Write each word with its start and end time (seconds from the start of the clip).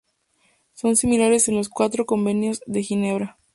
Son 0.73 0.95
similares 0.95 1.47
en 1.47 1.55
los 1.57 1.69
cuatro 1.69 2.07
Convenios 2.07 2.63
de 2.65 2.81
Ginebra. 2.81 3.37